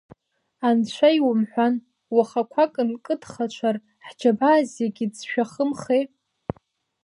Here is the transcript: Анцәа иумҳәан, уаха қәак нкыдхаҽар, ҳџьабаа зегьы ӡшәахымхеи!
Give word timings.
Анцәа 0.67 1.09
иумҳәан, 1.17 1.73
уаха 2.15 2.41
қәак 2.51 2.73
нкыдхаҽар, 2.89 3.75
ҳџьабаа 4.05 4.59
зегьы 4.73 5.05
ӡшәахымхеи! 5.13 6.03